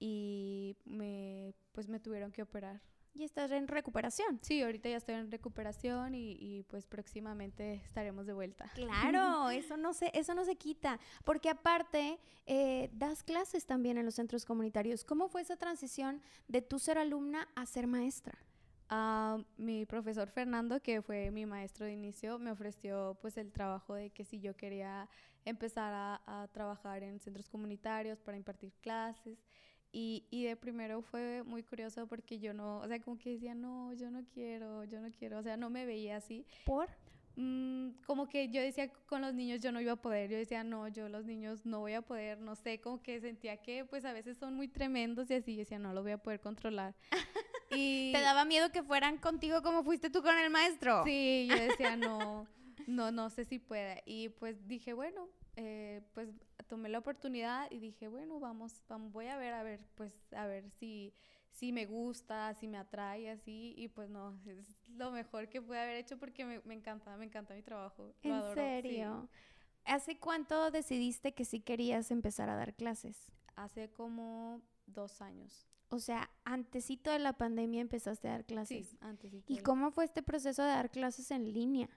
y 0.00 0.76
me 0.84 1.54
pues 1.72 1.88
me 1.88 2.00
tuvieron 2.00 2.32
que 2.32 2.42
operar. 2.42 2.80
Y 3.14 3.24
estás 3.24 3.50
en 3.50 3.66
recuperación. 3.66 4.38
Sí, 4.42 4.62
ahorita 4.62 4.88
ya 4.88 4.96
estoy 4.96 5.16
en 5.16 5.30
recuperación 5.30 6.14
y, 6.14 6.64
pues 6.68 6.86
próximamente 6.86 7.74
estaremos 7.84 8.26
de 8.26 8.32
vuelta. 8.32 8.70
Claro, 8.74 9.50
eso 9.50 9.76
no 9.76 9.92
se, 9.92 10.10
eso 10.14 10.34
no 10.34 10.44
se 10.44 10.56
quita. 10.56 11.00
Porque 11.24 11.50
aparte, 11.50 12.18
eh, 12.46 12.90
das 12.92 13.22
clases 13.22 13.66
también 13.66 13.98
en 13.98 14.04
los 14.04 14.14
centros 14.14 14.44
comunitarios. 14.44 15.04
¿Cómo 15.04 15.28
fue 15.28 15.42
esa 15.42 15.56
transición 15.56 16.22
de 16.46 16.62
tú 16.62 16.78
ser 16.78 16.98
alumna 16.98 17.48
a 17.54 17.66
ser 17.66 17.86
maestra? 17.86 18.38
Uh, 18.90 19.44
mi 19.58 19.84
profesor 19.84 20.30
Fernando, 20.30 20.80
que 20.80 21.02
fue 21.02 21.30
mi 21.30 21.44
maestro 21.44 21.84
de 21.84 21.92
inicio, 21.92 22.38
me 22.38 22.50
ofreció 22.50 23.18
pues 23.20 23.36
el 23.36 23.52
trabajo 23.52 23.94
de 23.94 24.08
que 24.10 24.24
si 24.24 24.40
yo 24.40 24.56
quería 24.56 25.10
empezar 25.44 25.92
a, 25.92 26.22
a 26.42 26.48
trabajar 26.48 27.02
en 27.02 27.20
centros 27.20 27.50
comunitarios 27.50 28.18
para 28.20 28.38
impartir 28.38 28.72
clases 28.80 29.38
Y, 29.90 30.26
y 30.30 30.44
de 30.44 30.56
primero 30.56 31.00
fue 31.00 31.42
muy 31.44 31.62
curioso 31.62 32.06
porque 32.06 32.38
yo 32.38 32.52
no, 32.52 32.80
o 32.80 32.88
sea, 32.88 33.00
como 33.00 33.18
que 33.18 33.30
decía, 33.30 33.54
no, 33.54 33.92
yo 33.94 34.10
no 34.10 34.22
quiero, 34.34 34.84
yo 34.84 35.00
no 35.00 35.10
quiero, 35.10 35.38
o 35.38 35.42
sea, 35.42 35.56
no 35.56 35.70
me 35.70 35.86
veía 35.86 36.16
así. 36.16 36.44
¿Por? 36.66 36.88
Mm, 37.40 37.90
como 38.04 38.28
que 38.28 38.48
yo 38.48 38.60
decía 38.60 38.90
con 39.06 39.22
los 39.22 39.32
niños 39.32 39.60
yo 39.60 39.70
no 39.70 39.80
iba 39.80 39.92
a 39.92 39.96
poder, 39.96 40.28
yo 40.28 40.36
decía 40.36 40.64
no, 40.64 40.88
yo 40.88 41.08
los 41.08 41.24
niños 41.24 41.64
no 41.64 41.78
voy 41.78 41.92
a 41.92 42.02
poder, 42.02 42.40
no 42.40 42.56
sé, 42.56 42.80
como 42.80 43.00
que 43.00 43.20
sentía 43.20 43.56
que 43.58 43.84
pues 43.84 44.04
a 44.04 44.12
veces 44.12 44.36
son 44.38 44.54
muy 44.54 44.66
tremendos 44.66 45.30
y 45.30 45.34
así, 45.34 45.52
yo 45.54 45.60
decía 45.60 45.78
no 45.78 45.92
los 45.92 46.02
voy 46.02 46.12
a 46.12 46.18
poder 46.18 46.40
controlar. 46.40 46.96
y 47.70 48.10
¿Te 48.12 48.20
daba 48.22 48.44
miedo 48.44 48.72
que 48.72 48.82
fueran 48.82 49.18
contigo 49.18 49.62
como 49.62 49.84
fuiste 49.84 50.10
tú 50.10 50.20
con 50.20 50.36
el 50.36 50.50
maestro? 50.50 51.04
Sí, 51.04 51.46
yo 51.48 51.54
decía 51.54 51.96
no, 51.96 52.48
no, 52.88 53.12
no 53.12 53.30
sé 53.30 53.44
si 53.44 53.60
pueda. 53.60 54.02
Y 54.04 54.30
pues 54.30 54.66
dije, 54.66 54.92
bueno, 54.92 55.28
eh, 55.54 56.02
pues 56.14 56.30
tomé 56.68 56.88
la 56.88 56.98
oportunidad 56.98 57.70
y 57.70 57.80
dije, 57.80 58.08
bueno, 58.08 58.38
vamos, 58.38 58.84
vamos, 58.88 59.12
voy 59.12 59.26
a 59.26 59.36
ver, 59.36 59.54
a 59.54 59.62
ver, 59.62 59.80
pues 59.96 60.14
a 60.32 60.46
ver 60.46 60.70
si 60.70 61.12
si 61.58 61.72
me 61.72 61.86
gusta, 61.86 62.54
si 62.54 62.68
me 62.68 62.78
atrae, 62.78 63.30
así, 63.30 63.74
y 63.76 63.88
pues 63.88 64.08
no, 64.08 64.38
es 64.46 64.76
lo 64.96 65.10
mejor 65.10 65.48
que 65.48 65.60
pude 65.60 65.80
haber 65.80 65.96
hecho 65.96 66.16
porque 66.16 66.44
me, 66.44 66.60
me 66.60 66.74
encanta, 66.74 67.16
me 67.16 67.24
encanta 67.24 67.54
mi 67.54 67.62
trabajo. 67.62 68.14
¿En 68.22 68.30
lo 68.30 68.36
adoro, 68.36 68.54
serio? 68.54 69.28
¿Hace 69.84 70.18
cuánto 70.18 70.70
decidiste 70.70 71.34
que 71.34 71.44
sí 71.44 71.60
querías 71.60 72.10
empezar 72.12 72.48
a 72.48 72.54
dar 72.54 72.74
clases? 72.74 73.32
Hace 73.56 73.90
como 73.90 74.62
dos 74.86 75.20
años. 75.20 75.66
O 75.88 75.98
sea, 75.98 76.30
antesito 76.44 77.10
de 77.10 77.18
la 77.18 77.32
pandemia 77.32 77.80
empezaste 77.80 78.28
a 78.28 78.32
dar 78.32 78.44
clases. 78.44 78.90
Sí, 78.90 78.98
antes. 79.00 79.32
¿Y 79.46 79.58
cómo 79.58 79.90
fue 79.90 80.04
este 80.04 80.22
proceso 80.22 80.62
de 80.62 80.68
dar 80.68 80.90
clases 80.90 81.30
en 81.30 81.52
línea? 81.52 81.88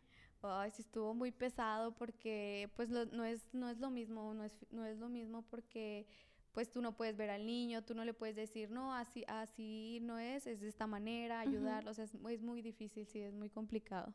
Ay, 0.43 0.71
sí 0.71 0.81
estuvo 0.81 1.13
muy 1.13 1.31
pesado 1.31 1.93
porque 1.93 2.69
pues 2.75 2.89
lo, 2.89 3.05
no, 3.05 3.24
es, 3.24 3.45
no 3.53 3.69
es 3.69 3.79
lo 3.79 3.89
mismo, 3.89 4.33
no 4.33 4.43
es, 4.43 4.53
no 4.71 4.86
es 4.86 4.98
lo 4.98 5.10
mismo 5.10 5.43
porque 5.43 6.07
pues 6.51 6.69
tú 6.69 6.81
no 6.81 6.98
puedes 6.98 7.15
ver 7.15 7.29
al 7.29 7.45
niño, 7.45 7.83
tú 7.83 7.95
no 7.95 8.03
le 8.03 8.13
puedes 8.13 8.36
decir, 8.36 8.71
no, 8.71 8.93
así, 8.93 9.24
así 9.27 10.00
no 10.01 10.19
es, 10.19 10.48
es 10.48 10.60
de 10.60 10.67
esta 10.67 10.88
manera, 10.88 11.39
ayudarlos, 11.39 11.98
es, 12.00 12.12
es 12.13 12.41
muy 12.41 12.62
difícil, 12.62 13.05
sí, 13.07 13.19
es 13.21 13.33
muy 13.33 13.50
complicado. 13.50 14.13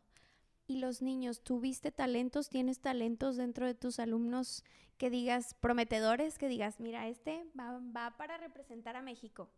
Y 0.66 0.78
los 0.78 1.00
niños, 1.00 1.42
¿tuviste 1.42 1.92
talentos? 1.92 2.48
¿Tienes 2.48 2.80
talentos 2.80 3.36
dentro 3.36 3.66
de 3.66 3.74
tus 3.74 4.00
alumnos 4.00 4.64
que 4.98 5.10
digas 5.10 5.54
prometedores? 5.54 6.38
Que 6.38 6.48
digas, 6.48 6.80
mira, 6.80 7.06
este 7.08 7.44
va, 7.58 7.80
va 7.96 8.16
para 8.16 8.36
representar 8.36 8.96
a 8.96 9.02
México. 9.02 9.48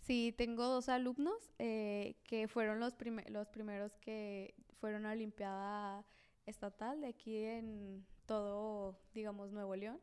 Sí, 0.00 0.34
tengo 0.36 0.66
dos 0.66 0.88
alumnos 0.88 1.52
eh, 1.58 2.16
que 2.24 2.48
fueron 2.48 2.80
los, 2.80 2.94
los 3.28 3.48
primeros 3.48 3.96
que 3.96 4.54
fueron 4.80 5.06
a 5.06 5.12
Olimpiada 5.12 6.04
Estatal 6.46 7.00
de 7.00 7.08
aquí 7.08 7.36
en 7.36 8.06
todo, 8.24 8.98
digamos, 9.12 9.52
Nuevo 9.52 9.76
León. 9.76 10.00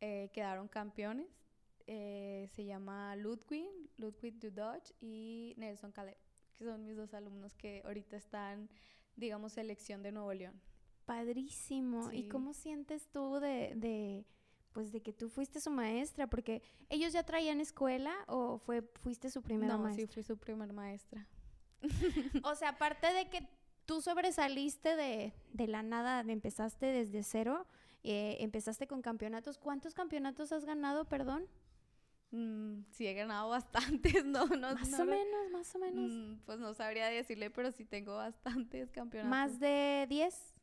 Eh, 0.00 0.30
quedaron 0.32 0.66
campeones 0.66 1.42
eh, 1.86 2.48
se 2.54 2.64
llama 2.64 3.16
Ludwig, 3.16 3.68
Ludwig 3.96 4.38
Dudodge 4.38 4.92
y 5.00 5.54
Nelson 5.56 5.92
Caleb, 5.92 6.16
que 6.54 6.64
son 6.64 6.84
mis 6.84 6.96
dos 6.96 7.12
alumnos 7.14 7.54
que 7.54 7.82
ahorita 7.84 8.16
están, 8.16 8.68
digamos, 9.16 9.52
selección 9.52 10.02
de 10.02 10.12
Nuevo 10.12 10.32
León. 10.32 10.60
Padrísimo. 11.04 12.12
¿Y 12.12 12.28
cómo 12.28 12.54
sientes 12.54 13.08
tú 13.08 13.40
de, 13.40 13.72
de, 13.76 14.24
pues, 14.72 14.92
de 14.92 15.02
que 15.02 15.12
tú 15.12 15.28
fuiste 15.28 15.60
su 15.60 15.70
maestra? 15.70 16.28
Porque 16.28 16.62
ellos 16.88 17.12
ya 17.12 17.24
traían 17.24 17.60
escuela 17.60 18.14
o 18.28 18.58
fue, 18.58 18.82
fuiste 19.00 19.30
su 19.30 19.42
primera 19.42 19.76
maestra. 19.76 20.02
No, 20.02 20.08
sí, 20.08 20.14
fui 20.14 20.22
su 20.22 20.38
primera 20.38 20.72
maestra. 20.72 21.26
o 22.44 22.54
sea, 22.54 22.70
aparte 22.70 23.12
de 23.12 23.28
que 23.28 23.48
tú 23.86 24.00
sobresaliste 24.00 24.96
de, 24.96 25.32
de 25.52 25.66
la 25.66 25.82
nada, 25.82 26.20
empezaste 26.20 26.86
desde 26.86 27.22
cero, 27.22 27.66
eh, 28.04 28.36
empezaste 28.40 28.86
con 28.86 29.02
campeonatos. 29.02 29.58
¿Cuántos 29.58 29.94
campeonatos 29.94 30.52
has 30.52 30.64
ganado, 30.64 31.04
perdón? 31.04 31.46
Mm, 32.30 32.84
sí, 32.90 33.06
he 33.06 33.14
ganado 33.14 33.50
bastantes, 33.50 34.24
¿no? 34.24 34.46
no 34.46 34.74
más 34.74 34.92
o 34.94 35.04
menos, 35.04 35.50
más 35.52 35.74
o 35.74 35.78
menos. 35.78 36.10
Mm, 36.10 36.36
pues 36.46 36.58
no 36.58 36.72
sabría 36.74 37.06
decirle, 37.06 37.50
pero 37.50 37.70
sí 37.72 37.84
tengo 37.84 38.16
bastantes 38.16 38.90
campeonatos. 38.90 39.30
¿Más 39.30 39.60
de 39.60 40.06
10? 40.08 40.54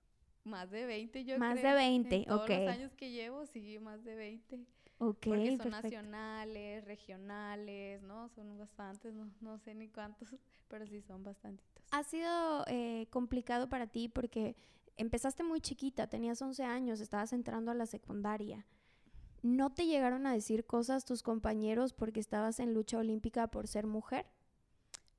Más 0.46 0.72
de 0.72 0.86
20, 0.86 1.26
yo 1.26 1.38
más 1.38 1.60
creo. 1.60 1.64
Más 1.64 1.74
de 1.74 1.78
20, 1.78 2.16
en 2.16 2.26
todos 2.26 2.42
ok. 2.42 2.50
los 2.50 2.68
años 2.68 2.96
que 2.96 3.12
llevo, 3.12 3.46
sí, 3.46 3.78
más 3.80 4.04
de 4.04 4.16
20. 4.16 4.66
Ok, 4.98 5.28
Porque 5.28 5.48
son 5.58 5.58
perfecto. 5.58 5.70
nacionales, 5.70 6.84
regionales, 6.86 8.02
¿no? 8.02 8.30
Son 8.30 8.58
bastantes, 8.58 9.14
no, 9.14 9.32
no 9.40 9.58
sé 9.60 9.76
ni 9.76 9.88
cuántos, 9.90 10.34
pero 10.70 10.88
sí 10.88 11.02
son 11.02 11.24
bastantitos. 11.24 11.86
Ha 11.92 12.04
sido 12.04 12.64
eh, 12.68 13.08
complicado 13.10 13.68
para 13.68 13.88
ti 13.88 14.08
porque 14.08 14.56
empezaste 14.96 15.44
muy 15.44 15.60
chiquita, 15.60 16.08
tenías 16.08 16.42
11 16.42 16.64
años, 16.64 17.02
estabas 17.02 17.34
entrando 17.34 17.72
a 17.72 17.74
la 17.74 17.86
secundaria. 17.86 18.66
¿No 19.42 19.74
te 19.74 19.86
llegaron 19.86 20.28
a 20.28 20.34
decir 20.34 20.66
cosas 20.66 21.06
tus 21.06 21.24
compañeros 21.24 21.94
porque 21.94 22.20
estabas 22.20 22.60
en 22.60 22.74
lucha 22.74 22.98
olímpica 22.98 23.48
por 23.48 23.68
ser 23.68 23.88
mujer? 23.88 24.26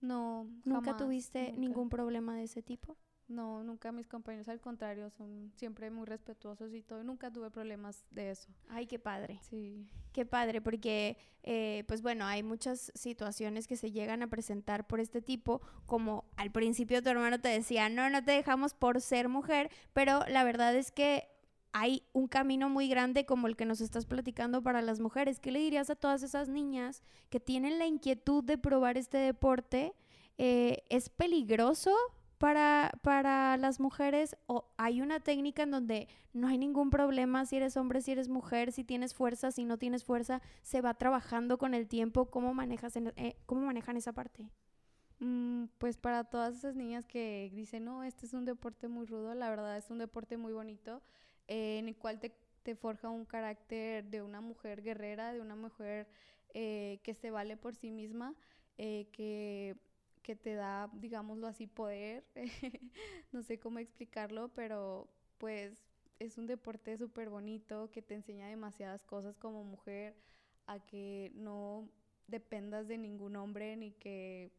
No, 0.01 0.45
¿Nunca 0.65 0.93
jamás, 0.93 0.97
tuviste 0.99 1.47
nunca. 1.49 1.61
ningún 1.61 1.89
problema 1.91 2.37
de 2.37 2.45
ese 2.45 2.63
tipo? 2.63 2.97
No, 3.31 3.63
nunca 3.63 3.93
mis 3.93 4.09
compañeros, 4.09 4.49
al 4.49 4.61
contrario, 4.61 5.09
son 5.11 5.53
siempre 5.55 5.89
muy 5.89 6.05
respetuosos 6.05 6.75
y 6.75 6.83
todo. 6.83 7.01
y 7.01 7.05
Nunca 7.05 7.31
tuve 7.31 7.49
problemas 7.49 8.05
de 8.11 8.33
eso. 8.33 8.49
Ay, 8.69 8.87
qué 8.87 8.99
padre. 8.99 9.39
Sí. 9.49 9.87
Qué 10.13 10.27
padre, 10.27 10.61
porque, 10.61 11.17
eh, 11.45 11.85
pues 11.87 12.03
bueno, 12.03 12.27
hay 12.27 12.43
muchas 12.43 12.91
situaciones 12.97 13.69
que 13.69 13.77
se 13.77 13.93
llegan 13.93 14.25
a 14.25 14.27
presentar 14.27 14.89
por 14.89 14.99
este 14.99 15.23
tipo, 15.23 15.63
como 15.87 16.25
al 16.37 16.51
principio 16.51 17.05
tu 17.05 17.11
hermano 17.11 17.41
te 17.41 17.51
decía, 17.51 17.89
no, 17.89 18.11
no 18.11 18.25
te 18.25 18.33
dejamos 18.33 18.75
por 18.75 19.01
ser 19.01 19.29
mujer, 19.29 19.71
pero 19.93 20.25
la 20.27 20.43
verdad 20.43 20.75
es 20.75 20.91
que 20.91 21.29
hay 21.73 22.03
un 22.13 22.27
camino 22.27 22.69
muy 22.69 22.89
grande 22.89 23.27
como 23.27 23.47
el 23.47 23.55
que 23.55 23.65
nos 23.65 23.81
estás 23.81 24.07
platicando 24.07 24.61
para 24.61 24.83
las 24.83 24.99
mujeres. 24.99 25.39
¿Qué 25.39 25.53
le 25.53 25.61
dirías 25.61 25.89
a 25.89 25.95
todas 25.95 26.25
esas 26.25 26.49
niñas 26.49 27.05
que 27.29 27.39
tienen 27.39 27.79
la 27.79 27.87
inquietud 27.87 28.43
de 28.43 28.59
probar 28.59 28.99
este 28.99 29.19
deporte? 29.19 29.95
Eh, 30.37 30.83
¿Es 30.89 31.11
peligroso 31.11 31.95
para, 32.41 32.91
para 33.03 33.59
las 33.59 33.81
mujeres 33.81 34.35
o 34.47 34.65
hay 34.79 35.03
una 35.03 35.21
técnica 35.21 35.63
en 35.63 35.71
donde 35.71 36.09
no 36.33 36.49
hay 36.49 36.57
ningún 36.57 36.89
problema 36.89 37.45
si 37.45 37.59
eres 37.59 37.77
hombre, 37.77 38.01
si 38.01 38.13
eres 38.13 38.31
mujer, 38.31 38.73
si 38.73 38.83
tienes 38.83 39.13
fuerza, 39.13 39.51
si 39.51 39.67
no 39.67 39.77
tienes 39.77 40.05
fuerza, 40.05 40.41
se 40.63 40.81
va 40.81 40.95
trabajando 40.95 41.59
con 41.59 41.75
el 41.75 41.87
tiempo? 41.87 42.31
¿Cómo, 42.31 42.55
manejas 42.55 42.97
en, 42.97 43.13
eh, 43.17 43.37
cómo 43.45 43.61
manejan 43.61 43.99
esa 43.99 44.15
parte? 44.15 44.49
Mm, 45.19 45.65
pues 45.77 45.99
para 45.99 46.25
todas 46.25 46.57
esas 46.57 46.75
niñas 46.75 47.07
que 47.07 47.51
dicen, 47.53 47.85
no, 47.85 48.05
este 48.05 48.25
es 48.25 48.33
un 48.33 48.47
deporte 48.47 48.89
muy 48.89 49.05
rudo, 49.05 49.35
la 49.35 49.51
verdad 49.51 49.77
es 49.77 49.91
un 49.91 49.99
deporte 49.99 50.39
muy 50.39 50.55
bonito 50.55 51.03
eh, 51.47 51.79
en 51.79 51.89
el 51.89 51.97
cual 51.99 52.21
te, 52.21 52.35
te, 52.63 52.75
forja 52.75 53.11
un 53.11 53.27
carácter 53.27 54.07
de 54.07 54.23
una 54.23 54.41
mujer 54.41 54.81
guerrera, 54.81 55.35
de 55.35 55.43
una 55.43 55.57
mujer 55.57 56.09
eh, 56.55 57.01
que 57.03 57.13
se 57.13 57.31
vale 57.31 57.59
por 57.59 57.75
sí 57.75 57.91
misma, 57.91 58.35
eh, 58.79 59.11
que, 59.13 59.77
que, 60.31 60.37
te 60.37 60.55
da, 60.55 60.89
digámoslo 60.93 61.49
así, 61.49 61.67
poder. 61.67 62.25
no 63.33 63.43
sé 63.43 63.59
cómo 63.59 63.81
explicarlo, 63.81 64.49
pero 64.55 65.09
pues 65.39 65.83
es 66.21 66.39
un 66.39 66.47
deporte 66.47 66.97
súper 66.99 67.31
bonito 67.31 67.91
que 67.91 68.01
te 68.01 68.15
enseña 68.15 68.47
demasiadas 68.47 69.03
cosas 69.03 69.37
como 69.37 69.65
mujer, 69.65 70.15
a 70.67 70.79
que 70.79 71.33
no 71.35 71.89
dependas 72.29 72.87
de 72.87 72.97
ningún 72.97 73.35
hombre 73.35 73.77
ni 73.77 73.91
que, 73.91 74.53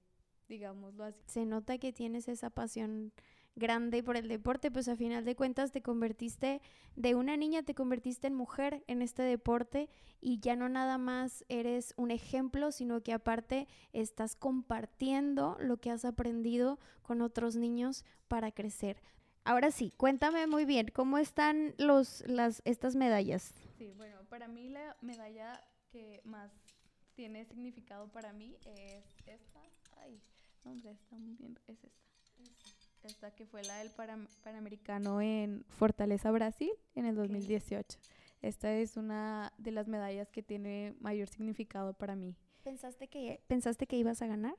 digámoslo 0.50 1.06
así. 1.06 1.24
Se 1.28 1.46
nota 1.46 1.78
que 1.78 1.94
tienes 1.94 2.28
esa 2.28 2.50
pasión 2.50 3.14
grande 3.56 4.04
por 4.04 4.18
el 4.18 4.28
deporte, 4.28 4.72
pues 4.72 4.88
a 4.88 4.96
final 4.96 5.26
de 5.26 5.36
cuentas 5.36 5.72
te 5.72 5.82
convertiste 5.82 6.62
de 6.96 7.16
una 7.16 7.38
niña, 7.38 7.64
te 7.64 7.76
convertiste 7.76 8.28
en 8.28 8.36
mujer 8.36 8.84
en 8.88 9.02
este 9.02 9.24
deporte 9.24 9.90
y 10.20 10.40
ya 10.40 10.56
no 10.56 10.70
nada 10.70 10.98
más 10.98 11.46
eres 11.50 11.94
un 11.98 12.12
ejemplo, 12.12 12.72
sino 12.72 13.02
que 13.02 13.14
aparte 13.14 13.68
estás 13.94 14.36
compartiendo 14.36 15.58
lo 15.60 15.78
que 15.78 15.92
has 15.92 16.06
aprendido 16.06 16.80
con 17.02 17.22
otros 17.22 17.56
niños 17.56 18.06
para 18.28 18.52
crecer. 18.52 19.02
Ahora 19.44 19.72
sí, 19.72 19.92
cuéntame 19.98 20.46
muy 20.48 20.66
bien, 20.66 20.88
¿cómo 20.94 21.18
están 21.18 21.74
los, 21.78 22.24
las, 22.28 22.62
estas 22.64 22.96
medallas? 22.96 23.54
Sí, 23.78 23.92
bueno, 23.98 24.18
para 24.30 24.48
mí 24.48 24.70
la 24.70 24.96
medalla 25.02 25.60
que 25.90 26.22
más 26.24 26.52
tiene 27.16 27.46
significado 27.46 28.08
para 28.12 28.34
mí 28.34 28.56
es 28.66 29.04
esta. 29.26 29.60
Ay, 30.04 30.22
hombre, 30.64 30.92
está 30.92 31.18
muy 31.18 31.36
bien, 31.36 31.58
es 31.68 31.84
esta 31.84 32.11
esta 33.04 33.32
que 33.32 33.46
fue 33.46 33.64
la 33.64 33.78
del 33.78 33.90
Pan 33.92 34.28
Panamericano 34.44 35.22
en 35.22 35.66
Fortaleza, 35.70 36.32
Brasil, 36.32 36.72
en 36.96 37.06
el 37.06 37.16
2018. 37.16 38.00
Okay. 38.00 38.12
Esta 38.42 38.74
es 38.74 38.98
una 38.98 39.54
de 39.58 39.72
las 39.72 39.88
medallas 39.88 40.32
que 40.32 40.42
tiene 40.42 40.96
mayor 41.00 41.28
significado 41.28 41.94
para 41.94 42.16
mí. 42.16 42.36
¿Pensaste 42.64 43.08
que, 43.08 43.42
¿pensaste 43.48 43.88
que 43.88 43.98
ibas 43.98 44.22
a 44.22 44.28
ganar? 44.28 44.56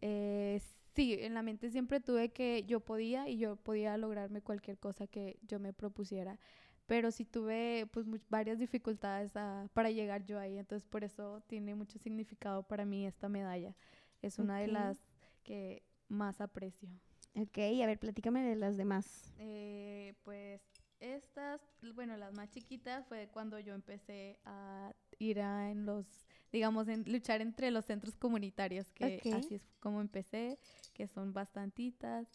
Eh, 0.00 0.60
sí, 0.94 1.16
en 1.20 1.34
la 1.34 1.42
mente 1.42 1.70
siempre 1.70 2.00
tuve 2.00 2.30
que 2.30 2.64
yo 2.64 2.80
podía 2.80 3.28
y 3.28 3.38
yo 3.38 3.56
podía 3.56 3.96
lograrme 3.96 4.42
cualquier 4.42 4.78
cosa 4.78 5.06
que 5.06 5.38
yo 5.42 5.60
me 5.60 5.72
propusiera. 5.72 6.38
Pero 6.86 7.12
sí 7.12 7.24
tuve 7.24 7.88
pues 7.92 8.06
varias 8.28 8.58
dificultades 8.58 9.36
a, 9.36 9.68
para 9.72 9.90
llegar 9.90 10.24
yo 10.24 10.38
ahí, 10.38 10.58
entonces 10.58 10.86
por 10.88 11.04
eso 11.04 11.40
tiene 11.46 11.74
mucho 11.76 11.98
significado 11.98 12.64
para 12.64 12.84
mí 12.84 13.06
esta 13.06 13.28
medalla. 13.28 13.74
Es 14.20 14.38
una 14.38 14.54
okay. 14.54 14.66
de 14.66 14.72
las 14.72 14.98
que 15.44 15.84
más 16.08 16.40
aprecio. 16.40 16.88
Ok, 17.34 17.58
a 17.82 17.86
ver, 17.86 17.98
platícame 17.98 18.42
de 18.42 18.56
las 18.56 18.76
demás. 18.76 19.32
Eh, 19.38 20.14
pues 20.24 20.60
estas, 21.00 21.60
bueno, 21.94 22.16
las 22.16 22.34
más 22.34 22.50
chiquitas 22.50 23.06
fue 23.08 23.28
cuando 23.32 23.58
yo 23.58 23.74
empecé 23.74 24.38
a 24.44 24.92
ir 25.18 25.40
a, 25.40 25.70
en 25.70 25.86
los 25.86 26.06
digamos, 26.52 26.86
en 26.88 27.04
luchar 27.10 27.40
entre 27.40 27.70
los 27.70 27.86
centros 27.86 28.14
comunitarios, 28.16 28.90
que 28.92 29.20
así 29.34 29.54
es 29.54 29.62
como 29.80 30.00
empecé, 30.00 30.58
que 30.92 31.08
son 31.08 31.32
bastantitas, 31.32 32.28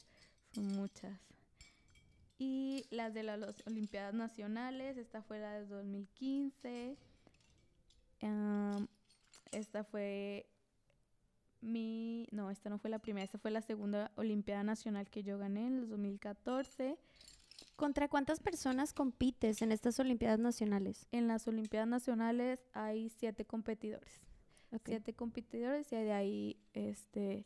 son 0.53 0.67
muchas. 0.69 1.19
Y 2.39 2.85
las 2.89 3.13
de 3.13 3.23
las 3.23 3.39
Olimpiadas 3.65 4.13
Nacionales, 4.13 4.97
esta 4.97 5.21
fue 5.21 5.39
la 5.39 5.53
de 5.53 5.65
2015. 5.67 6.97
Am, 8.21 8.87
esta 9.51 9.83
fue 9.83 10.47
mi, 11.61 12.27
no, 12.31 12.51
esta 12.51 12.69
no 12.69 12.77
fue 12.77 12.89
la 12.89 12.99
primera, 12.99 13.23
esta 13.23 13.37
fue 13.37 13.51
la 13.51 13.61
segunda 13.61 14.11
Olimpiada 14.15 14.63
Nacional 14.63 15.09
que 15.09 15.23
yo 15.23 15.37
gané 15.37 15.67
en 15.67 15.77
el 15.77 15.89
2014. 15.89 16.97
¿Contra 17.75 18.07
cuántas 18.07 18.39
personas 18.39 18.93
compites 18.93 19.61
en 19.61 19.71
estas 19.71 19.99
Olimpiadas 19.99 20.39
Nacionales? 20.39 21.07
En 21.11 21.27
las 21.27 21.47
Olimpiadas 21.47 21.87
Nacionales 21.87 22.59
hay 22.73 23.09
siete 23.09 23.45
competidores. 23.45 24.21
Siete 24.83 25.13
competidores 25.13 25.91
y 25.93 25.95
de 25.95 26.11
ahí, 26.11 26.57
este, 26.73 27.45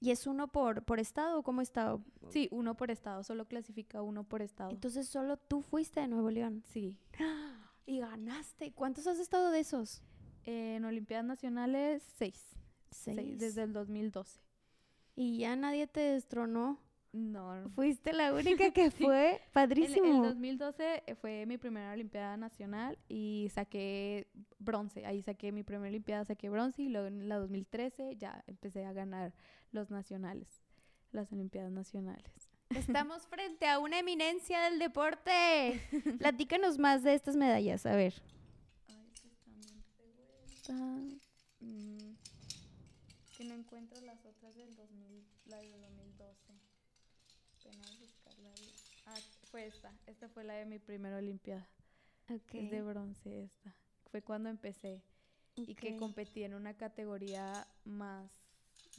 ¿Y 0.00 0.10
es 0.12 0.26
uno 0.26 0.48
por, 0.48 0.82
por 0.84 0.98
estado 0.98 1.38
o 1.38 1.42
cómo 1.42 1.60
estado? 1.60 2.02
sí, 2.30 2.48
uno 2.50 2.74
por 2.74 2.90
estado, 2.90 3.22
solo 3.22 3.46
clasifica 3.46 4.02
uno 4.02 4.24
por 4.24 4.40
estado. 4.40 4.70
Entonces 4.70 5.08
solo 5.08 5.36
tú 5.36 5.60
fuiste 5.60 6.00
de 6.00 6.08
Nuevo 6.08 6.30
León. 6.30 6.62
sí. 6.66 6.96
Y 7.86 7.98
ganaste. 7.98 8.70
¿Cuántos 8.72 9.08
has 9.08 9.18
estado 9.18 9.50
de 9.50 9.58
esos? 9.58 10.00
En 10.44 10.84
Olimpiadas 10.84 11.26
Nacionales, 11.26 12.04
seis. 12.16 12.56
Seis. 12.90 13.38
Desde 13.38 13.62
el 13.62 13.72
2012. 13.72 14.40
Y 15.16 15.38
ya 15.38 15.56
nadie 15.56 15.86
te 15.86 16.00
destronó. 16.00 16.78
No. 17.12 17.68
Fuiste 17.74 18.12
la 18.12 18.32
única 18.32 18.70
que 18.72 18.90
fue. 18.90 19.32
En 19.32 19.40
Padrísimo. 19.52 20.24
el 20.24 20.30
2012 20.30 21.02
fue 21.20 21.44
mi 21.46 21.58
primera 21.58 21.92
Olimpiada 21.92 22.36
Nacional 22.36 22.98
y 23.08 23.48
saqué 23.52 24.28
bronce. 24.58 25.04
Ahí 25.06 25.20
saqué 25.22 25.50
mi 25.50 25.64
primera 25.64 25.88
Olimpiada, 25.88 26.24
saqué 26.24 26.48
bronce 26.48 26.82
y 26.82 26.88
luego 26.88 27.08
en 27.08 27.28
la 27.28 27.38
2013 27.38 28.16
ya 28.16 28.44
empecé 28.46 28.84
a 28.84 28.92
ganar 28.92 29.34
los 29.72 29.90
nacionales, 29.90 30.62
las 31.10 31.32
Olimpiadas 31.32 31.72
Nacionales. 31.72 32.32
Estamos 32.70 33.26
frente 33.28 33.66
a 33.66 33.80
una 33.80 33.98
eminencia 33.98 34.60
del 34.62 34.78
deporte. 34.78 35.80
Platícanos 36.18 36.78
más 36.78 37.02
de 37.02 37.14
estas 37.14 37.34
medallas. 37.34 37.86
A 37.86 37.96
ver. 37.96 38.14
Ay, 38.88 39.10
estas 40.46 40.66
también. 41.58 42.09
Que 43.40 43.46
no 43.46 43.54
encuentro 43.54 43.98
las 44.02 44.22
otras 44.26 44.54
del 44.54 44.76
2000, 44.76 45.24
la 45.46 45.56
del 45.56 45.80
2012. 45.80 46.52
Apenas 47.58 47.98
buscarla. 47.98 48.50
Ah, 49.06 49.18
fue 49.50 49.66
esta. 49.66 49.90
Esta 50.06 50.28
fue 50.28 50.44
la 50.44 50.52
de 50.52 50.66
mi 50.66 50.78
primera 50.78 51.16
Olimpiada. 51.16 51.66
Es 52.28 52.46
de 52.52 52.82
bronce 52.82 53.44
esta. 53.44 53.74
Fue 54.10 54.20
cuando 54.20 54.50
empecé 54.50 55.02
y 55.56 55.74
que 55.74 55.96
competí 55.96 56.42
en 56.44 56.52
una 56.52 56.74
categoría 56.74 57.66
más, 57.86 58.30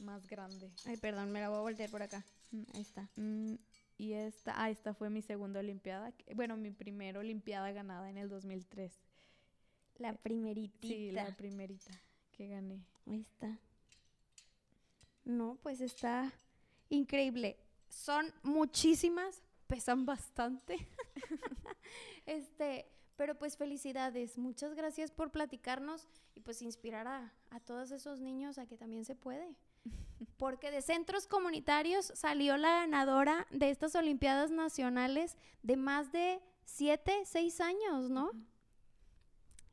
más 0.00 0.26
grande. 0.26 0.72
Ay, 0.86 0.96
perdón, 0.96 1.30
me 1.30 1.40
la 1.40 1.48
voy 1.48 1.58
a 1.58 1.62
voltear 1.62 1.88
por 1.88 2.02
acá. 2.02 2.24
Mm, 2.50 2.62
Ahí 2.74 2.80
está. 2.80 3.08
Mm, 3.14 3.54
y 3.96 4.14
esta, 4.14 4.60
ah, 4.60 4.70
esta 4.70 4.92
fue 4.92 5.08
mi 5.08 5.22
segunda 5.22 5.60
Olimpiada. 5.60 6.12
Bueno, 6.34 6.56
mi 6.56 6.72
primera 6.72 7.20
Olimpiada 7.20 7.70
ganada 7.70 8.10
en 8.10 8.18
el 8.18 8.28
2003. 8.28 8.92
La 9.98 10.14
primeritita. 10.14 10.88
Sí, 10.88 11.12
la 11.12 11.36
primerita 11.36 11.92
que 12.32 12.48
gané. 12.48 12.84
Ahí 13.06 13.20
está. 13.20 13.56
No, 15.24 15.58
pues 15.62 15.80
está 15.80 16.32
increíble. 16.88 17.58
Son 17.88 18.32
muchísimas, 18.42 19.42
pesan 19.66 20.04
bastante. 20.06 20.88
este, 22.26 22.86
pero 23.16 23.38
pues 23.38 23.56
felicidades. 23.56 24.38
Muchas 24.38 24.74
gracias 24.74 25.10
por 25.10 25.30
platicarnos 25.30 26.08
y 26.34 26.40
pues 26.40 26.62
inspirar 26.62 27.06
a, 27.06 27.32
a 27.50 27.60
todos 27.60 27.90
esos 27.90 28.20
niños 28.20 28.58
a 28.58 28.66
que 28.66 28.76
también 28.76 29.04
se 29.04 29.14
puede. 29.14 29.56
Porque 30.36 30.70
de 30.70 30.82
centros 30.82 31.26
comunitarios 31.26 32.12
salió 32.14 32.56
la 32.56 32.80
ganadora 32.80 33.46
de 33.50 33.70
estas 33.70 33.94
Olimpiadas 33.94 34.50
Nacionales 34.50 35.36
de 35.62 35.76
más 35.76 36.12
de 36.12 36.40
siete, 36.64 37.12
seis 37.24 37.60
años, 37.60 38.10
¿no? 38.10 38.30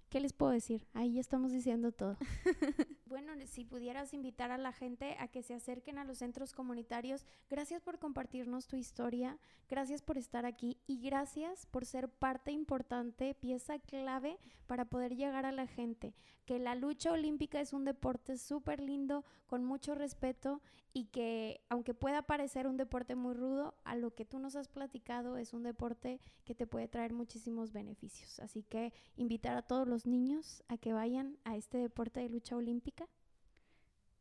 ¿Qué 0.10 0.20
les 0.20 0.34
puedo 0.34 0.52
decir? 0.52 0.88
Ahí 0.94 1.14
ya 1.14 1.22
estamos 1.22 1.52
diciendo 1.52 1.92
todo. 1.92 2.18
bueno, 3.10 3.34
si 3.48 3.66
pudieras 3.66 4.14
invitar 4.14 4.52
a 4.52 4.58
la 4.58 4.72
gente 4.72 5.18
a 5.20 5.28
que 5.28 5.42
se 5.42 5.56
acerquen 5.56 5.98
a 5.98 6.04
los 6.04 6.20
centros 6.20 6.54
comunitarios, 6.54 7.26
gracias 7.50 7.82
por 7.82 7.98
compartirnos 7.98 8.68
tu 8.68 8.76
historia, 8.76 9.40
gracias 9.68 10.04
por 10.04 10.18
estar 10.18 10.46
aquí 10.46 10.78
y 10.86 11.02
gracias 11.02 11.66
por 11.66 11.86
ser 11.86 12.10
parte 12.10 12.52
importante, 12.52 13.34
pieza 13.34 13.80
clave 13.80 14.38
para 14.68 14.86
poder 14.86 15.16
llegar 15.16 15.46
a 15.48 15.52
la 15.52 15.66
gente. 15.66 16.14
Que 16.46 16.60
la 16.60 16.76
lucha 16.76 17.12
olímpica 17.12 17.60
es 17.60 17.74
un 17.74 17.84
deporte 17.84 18.38
súper 18.38 18.80
lindo, 18.80 19.26
con 19.48 19.66
mucho 19.66 19.96
respeto 19.96 20.62
y 20.94 21.06
que 21.06 21.62
aunque 21.70 21.94
pueda 21.94 22.24
parecer 22.24 22.68
un 22.68 22.78
deporte 22.78 23.16
muy 23.16 23.34
rudo, 23.34 23.76
a 23.84 23.96
lo 23.96 24.14
que 24.14 24.26
tú 24.26 24.40
nos 24.40 24.56
has 24.56 24.68
platicado 24.68 25.38
es 25.38 25.54
un 25.54 25.64
deporte 25.64 26.20
que 26.46 26.56
te 26.56 26.68
puede 26.68 26.88
traer 26.88 27.14
muchísimos 27.14 27.72
beneficios. 27.72 28.40
Así 28.40 28.64
que 28.64 28.94
invitar 29.16 29.56
a 29.58 29.62
todos 29.62 29.88
los 29.88 30.06
niños 30.06 30.64
a 30.68 30.78
que 30.78 30.94
vayan 30.94 31.38
a 31.44 31.56
este 31.56 31.78
deporte 31.78 32.20
de 32.20 32.30
lucha 32.30 32.56
olímpica. 32.56 32.99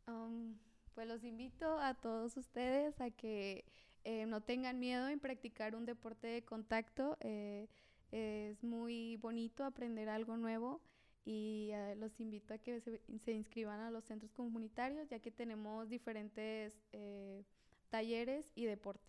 Um, 0.08 0.58
pues 0.94 1.06
los 1.06 1.22
invito 1.22 1.78
a 1.78 1.94
todos 1.94 2.36
ustedes 2.36 3.00
a 3.00 3.10
que 3.10 3.64
eh, 4.04 4.26
no 4.26 4.40
tengan 4.40 4.80
miedo 4.80 5.08
en 5.08 5.20
practicar 5.20 5.76
un 5.76 5.84
deporte 5.84 6.26
de 6.26 6.44
contacto. 6.44 7.16
eh, 7.20 7.68
es 8.10 8.62
muy 8.64 9.16
bonito 9.16 9.64
aprender 9.64 10.08
algo 10.08 10.36
nuevo 10.36 10.80
y 11.24 11.68
eh, 11.72 11.94
los 11.96 12.20
invito 12.20 12.54
a 12.54 12.58
que 12.58 12.80
se, 12.80 13.02
se 13.22 13.32
inscriban 13.32 13.80
a 13.80 13.90
los 13.90 14.04
centros 14.04 14.32
comunitarios 14.32 15.08
ya 15.08 15.18
que 15.18 15.30
tenemos 15.30 15.90
diferentes 15.90 16.72
eh, 16.92 17.44
talleres 17.90 18.50
y 18.54 18.64
deportes. 18.64 19.06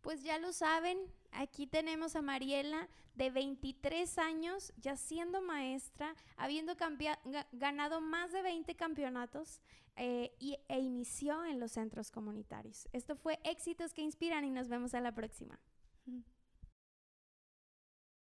Pues 0.00 0.22
ya 0.22 0.38
lo 0.38 0.52
saben, 0.52 0.98
aquí 1.32 1.66
tenemos 1.66 2.16
a 2.16 2.22
Mariela 2.22 2.88
de 3.14 3.30
23 3.30 4.18
años, 4.18 4.72
ya 4.78 4.96
siendo 4.96 5.42
maestra, 5.42 6.14
habiendo 6.36 6.76
ganado 7.52 8.00
más 8.00 8.32
de 8.32 8.42
20 8.42 8.74
campeonatos 8.76 9.60
eh, 9.98 10.32
y, 10.38 10.58
e 10.68 10.78
inició 10.78 11.44
en 11.44 11.60
los 11.60 11.72
centros 11.72 12.10
comunitarios. 12.10 12.88
Esto 12.92 13.16
fue 13.16 13.38
Éxitos 13.44 13.92
que 13.92 14.02
Inspiran 14.02 14.44
y 14.44 14.50
nos 14.50 14.68
vemos 14.68 14.94
a 14.94 15.00
la 15.00 15.12
próxima. 15.12 15.58